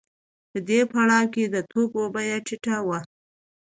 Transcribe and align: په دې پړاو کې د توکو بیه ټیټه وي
په 0.51 0.57
دې 0.69 0.79
پړاو 0.91 1.31
کې 1.33 1.43
د 1.47 1.55
توکو 1.71 2.01
بیه 2.13 2.37
ټیټه 2.47 2.77
وي 2.87 2.99